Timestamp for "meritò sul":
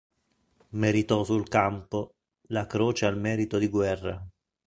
0.69-1.47